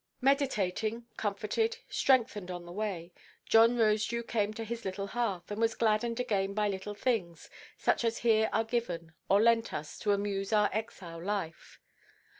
Meditating, 0.21 1.05
comforted, 1.15 1.77
strengthened 1.87 2.49
on 2.49 2.65
the 2.65 2.71
way, 2.71 3.13
John 3.47 3.77
Rosedew 3.77 4.23
came 4.27 4.51
to 4.55 4.63
his 4.63 4.83
little 4.83 5.05
hearth, 5.05 5.51
and 5.51 5.61
was 5.61 5.75
gladdened 5.75 6.19
again 6.19 6.55
by 6.55 6.67
little 6.69 6.95
things, 6.95 7.51
such 7.77 8.03
as 8.03 8.17
here 8.25 8.49
are 8.51 8.63
given 8.63 9.13
or 9.29 9.39
lent 9.39 9.71
us 9.75 9.99
to 9.99 10.11
amuse 10.11 10.51
our 10.51 10.71
exile 10.73 11.21
life. 11.23 11.79